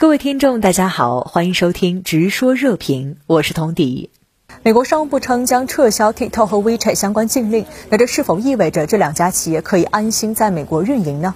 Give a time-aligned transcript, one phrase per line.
[0.00, 4.08] 各位听众，大家好，欢迎收听《直说热评》，我是童迪。
[4.62, 11.34] 美国商务部称将撤销 TikTok 和 WeChat 相关禁令，那这是否意味着这两家企业可以安心在美国运营呢？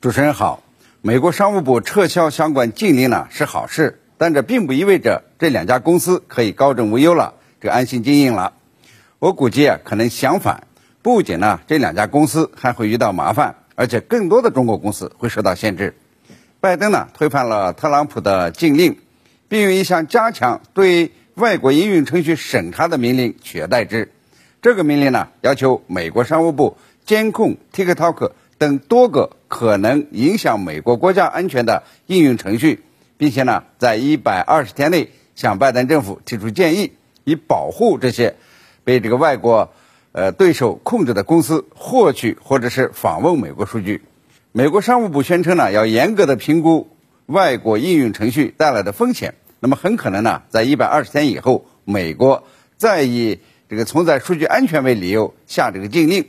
[0.00, 0.62] 主持人好，
[1.02, 8.54] 美国商务部撤销相关禁令呢是好事，但这并不意味着这两家公司可以高枕无忧了，这安心经营了。
[9.18, 10.66] 我估计啊，可能相反，
[11.02, 15.94] 不仅呢这两家公司还会遇到麻烦，而且更多的中国公司会受到限制。
[16.62, 18.98] 拜登呢推翻了特朗普的禁令，
[19.48, 24.12] 并用一项加强对外国应用程序审查的命令取代之。
[24.60, 32.84] 这个命令呢要求美国商务部监控 TikTok 等多个可能影响美国国家安全的应用程序，
[33.16, 36.92] 并且呢在一百二十天内向拜登政府提出建议，
[37.24, 38.36] 以保护这些
[38.84, 39.72] 被这个外国
[40.12, 44.02] 呃对手控制的公司获取或者是访问美国数据。
[44.54, 49.34] 美国商务部宣称呢，要严格的评估外国应用程序带来的风险。
[49.60, 52.44] 那么很可能呢，在一百二十天以后，美国
[52.76, 53.38] 再以
[53.70, 56.26] 这个存在数据安全为理由下这个禁令。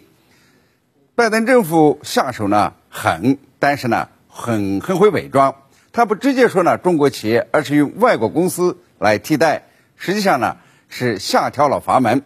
[1.16, 5.56] 拜登政府下手呢狠，但是呢很很会伪装。
[5.92, 9.64] 他不直接说呢中国企业，而是用外国公司来替代。
[9.98, 10.56] 实际上呢
[10.88, 12.24] 是下调了阀门，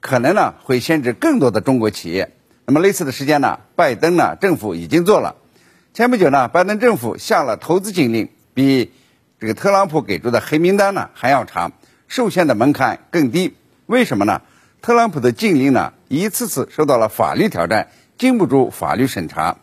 [0.00, 2.34] 可能呢会限制更多的中国企业。
[2.70, 5.34] 那么类似的时间呢，拜登呢政府已经做了。
[5.92, 8.92] 前不久呢，拜登政府下了投资禁令，比
[9.40, 11.72] 这个特朗普给出的黑名单呢还要长，
[12.06, 13.56] 受限的门槛更低。
[13.86, 14.42] 为什么呢？
[14.82, 19.56] 特朗普的禁令呢一次次受到了法律挑战，经不住法律审查。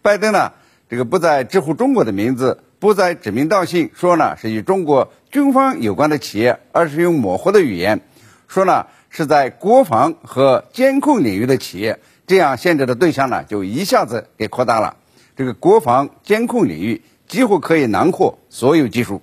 [0.00, 0.52] 拜登呢
[0.88, 8.00] 这个不再直呼中国的名字，不再指名道姓说呢是与中国军方有关的企业，而是用模糊的语言
[8.48, 12.00] 说呢是在国防和监控领域的企业。
[12.26, 14.96] 这样限制的对象呢，就一下子给扩大了。
[15.36, 19.20] 这个国防监控领域几乎可以囊括所有技术，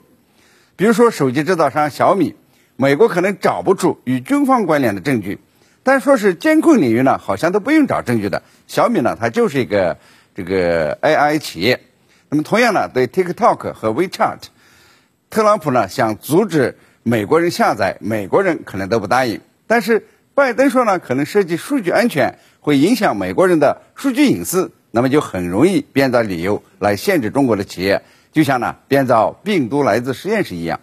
[0.75, 2.35] 比如说手机制造商小米，
[2.75, 5.39] 美国可能找不出与军方关联的证据，
[5.83, 8.43] 但说是监控领域呢，好像都不用找证据的。
[8.67, 9.97] 小米呢，它就是一个
[10.35, 11.81] 这个 AI 企业。
[12.29, 14.39] 那么同样呢，对 TikTok 和 WeChat，
[15.29, 19.41] 特朗普呢想阻止美国人下载，美国人可能都不答应。
[19.65, 22.37] 但是拜登说呢，可能涉及数据安全。
[22.61, 30.79] 会影响美国人的数据隐私，那么就很容易编造理由来限制中国的企业，就像呢编造病毒来自实验室一样。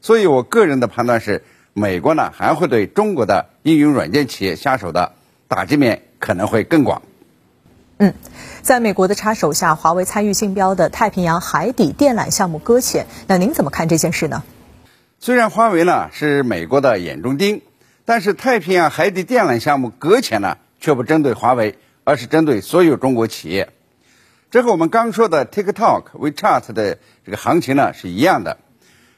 [0.00, 1.42] 所以我个人的判断是，
[1.72, 5.12] 美国呢还会对中国的应用软件企业下手的，
[5.48, 7.02] 打击面可能会更广。
[7.98, 8.14] 嗯，
[8.62, 14.44] 在美国的插手下，华为参与竞标的太平洋海底电缆项目搁浅，那您怎么看这件事呢？
[15.18, 17.62] 虽然华为呢是美国的眼中钉，
[18.04, 20.58] 但是太平洋海底电缆项目搁浅呢？
[20.80, 23.70] 却不针对华为，而是针对所有中国企业。
[24.50, 28.58] 这和我们刚说的 TikTok、WeChat 的这个行情呢是一样的。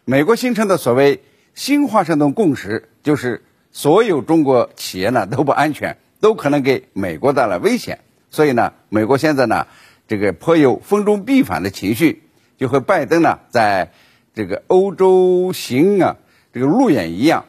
[0.05, 1.23] 美国形成的所谓
[1.55, 8.01] 新华盛顿共识，就是所有中国企业呢都不安全，都可能给美国带来危险。
[8.31, 9.67] 所以呢，美国现在呢
[10.07, 12.23] 这个颇有风中必反的情绪，
[12.57, 13.93] 就和拜登呢在
[14.35, 16.17] 这个欧洲行啊
[16.55, 17.45] 这个路演一样。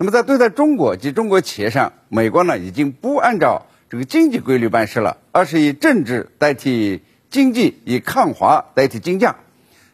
[0.00, 9.34] 那么在对待中国及中国企业上，美国呢已经不按照这个经济规律办事了，而是以政治代替经济，以抗华代替竞价。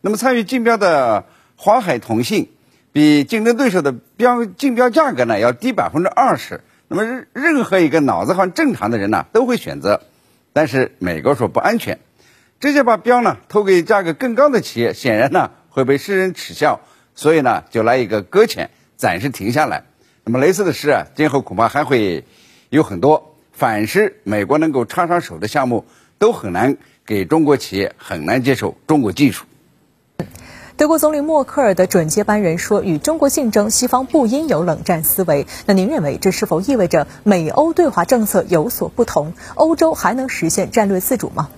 [0.02, 1.24] 那么参与竞标的
[1.56, 2.50] 华海通信，
[2.92, 6.60] 比竞争对手的标竞标价格呢要低百分之二十。
[6.86, 10.02] 那么任任何一个脑子还正常的人呢都会选择，
[10.52, 11.98] 但是美国说不安全，
[12.60, 16.82] 直接把标呢投给价格更高的企业，显然呢会被世人耻笑，
[17.14, 19.84] 所以呢就来一个搁浅，暂时停下来。
[20.26, 22.24] 那么类似的事啊，今后恐怕还会
[22.70, 23.34] 有很多。
[23.52, 25.84] 反是美国能够插上手的项目，
[26.18, 29.44] 都很难给中国企业很难接受中国技术。
[30.76, 39.34] 德国总理默克尔的准接班人说：“与中国竞争，西方不应有冷战思维。”那您认为这是否意味着美欧对华政策有所不同？
[39.54, 41.50] 欧洲还能实现战略自主吗？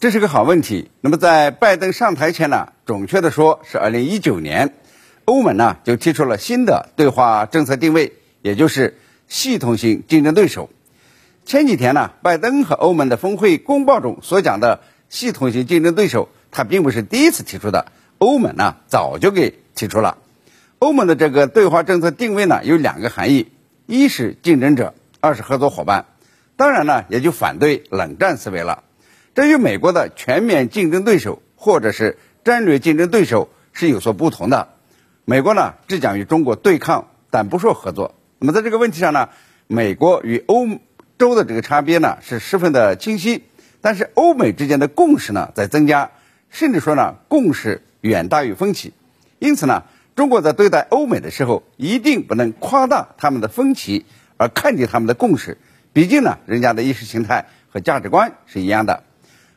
[0.00, 0.90] 这是个好问题。
[1.02, 4.72] 那么在拜登上台前呢，准确的说是二零一九年。
[5.26, 8.12] 欧盟呢就提出了新的对华政策定位，
[8.42, 8.96] 也就是
[9.26, 10.70] 系统性竞争对手。
[11.44, 17.86] 前几天呢，拜登和欧盟的峰会公报中所讲的系统性竞争对手，他并不是第一次提出的，
[18.18, 20.18] 欧盟呢早就给提出了。
[20.78, 23.50] 欧盟的这个对华政策定位呢有两个含义：
[23.86, 26.06] 一是竞争者，二是合作伙伴。
[26.56, 28.84] 当然呢，也就反对冷战思维了。
[29.34, 34.68] 这与美国的全面竞争对手或者是战略竞争对手是有所不同的。
[35.28, 38.14] 美国呢只讲与中国对抗，但不说合作。
[38.38, 39.28] 那么在这个问题上呢，
[39.66, 40.68] 美国与欧
[41.18, 43.42] 洲的这个差别呢是十分的清晰。
[43.80, 46.12] 但是欧美之间的共识呢在增加，
[46.48, 48.92] 甚至说呢共识远大于分歧。
[49.40, 49.82] 因此呢，
[50.14, 54.06] 中国在对待欧美的时候，一定不能夸大他们的分歧，
[54.36, 55.58] 而看见他们的共识。
[55.92, 59.02] 毕竟呢，人家的意识形态和价值观是一样的。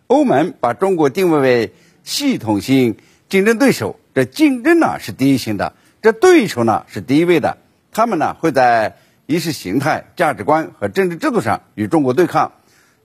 [0.07, 1.73] 欧盟把中国定位为
[2.03, 2.97] 系统性
[3.29, 7.57] 竞争对手，这竞争呢是第一性的，这对手呢是第一位的。
[7.91, 12.51] 他们呢会在意识形态、价值观和政治制度上与中国对抗，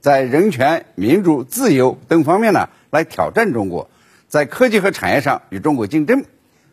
[0.01, 3.91] 在人权、民主、自由等方面呢来挑战中国，
[4.29, 6.25] 在科技和产业上与中国竞争。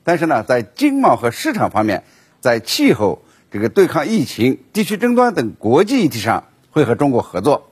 [0.04, 2.04] 但是呢，在经贸和市场方面，
[2.39, 7.72] 在气候、这个对抗疫情、地区争端等国际议题上，会和中国合作。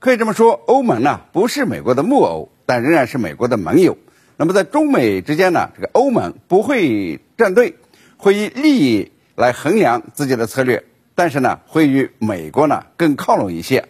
[0.00, 3.96] 可以这么说，欧盟呢不是美国的木偶，但仍然是美国的盟友。
[4.42, 7.76] 那么在中美之间呢，这个欧盟不会站队，
[8.16, 10.82] 会以利益来衡量自己的策略，
[11.14, 13.86] 但是呢，会与美国呢更靠拢一些。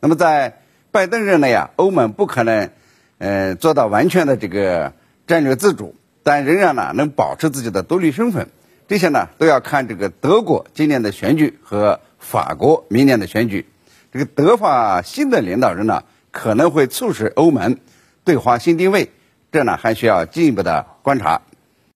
[0.00, 2.70] 那么在拜登任内啊，欧盟不可能，
[3.18, 4.94] 呃，做到完全的这个
[5.26, 5.94] 战略自主。
[6.22, 8.48] 但仍然呢，能保持自己的独立身份，
[8.88, 13.66] 这些呢都要看这个德国今年的选举和法国明年的选举。
[14.14, 17.76] 这个德法新的领导人呢，可能会促使欧盟
[18.24, 19.10] 对华新定位，
[19.52, 21.42] 这呢还需要进一步的观察。